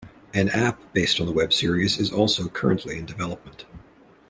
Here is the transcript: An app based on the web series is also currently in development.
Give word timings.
An 0.33 0.49
app 0.49 0.79
based 0.93 1.19
on 1.19 1.27
the 1.27 1.31
web 1.31 1.53
series 1.53 1.99
is 1.99 2.11
also 2.11 2.47
currently 2.49 2.97
in 2.97 3.05
development. 3.05 3.65